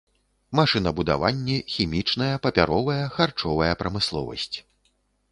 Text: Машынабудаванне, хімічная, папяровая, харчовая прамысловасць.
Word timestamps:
Машынабудаванне, 0.59 1.57
хімічная, 1.73 2.29
папяровая, 2.45 3.03
харчовая 3.19 3.69
прамысловасць. 3.83 4.57